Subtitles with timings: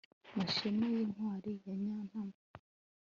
[0.37, 2.37] Mashema yintwari ya Nyantaba